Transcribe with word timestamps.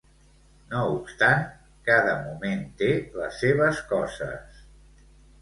No 0.69 0.79
obstant, 0.93 1.43
cada 1.89 2.15
moment 2.23 2.65
te 2.81 2.89
les 3.21 3.39
seves 3.45 3.85
coses. 3.95 4.65